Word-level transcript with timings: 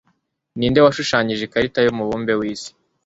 ninde 0.57 0.79
washushanyije 0.85 1.43
ikarita 1.45 1.79
yumubumbe 1.81 2.33
wisi 2.39 2.69